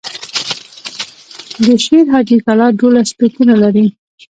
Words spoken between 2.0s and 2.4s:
حاجي